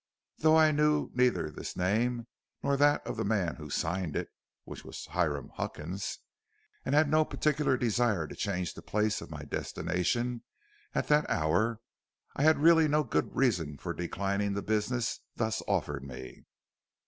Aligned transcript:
Though 0.39 0.57
I 0.57 0.71
knew 0.71 1.11
neither 1.13 1.51
this 1.51 1.77
name, 1.77 2.25
nor 2.63 2.75
that 2.75 3.05
of 3.05 3.17
the 3.17 3.23
man 3.23 3.57
who 3.57 3.69
signed 3.69 4.15
it, 4.15 4.29
which 4.63 4.83
was 4.83 5.05
Hiram 5.05 5.49
Huckins, 5.53 6.17
and 6.83 6.95
had 6.95 7.07
no 7.07 7.23
particular 7.23 7.77
desire 7.77 8.25
to 8.25 8.35
change 8.35 8.73
the 8.73 8.81
place 8.81 9.21
of 9.21 9.29
my 9.29 9.43
destination 9.43 10.41
at 10.95 11.07
that 11.09 11.29
hour, 11.29 11.81
I 12.35 12.41
had 12.41 12.57
really 12.63 12.87
no 12.87 13.03
good 13.03 13.35
reason 13.35 13.77
for 13.77 13.93
declining 13.93 14.53
the 14.55 14.63
business 14.63 15.19
thus 15.35 15.61
offered 15.67 16.03
me. 16.03 16.45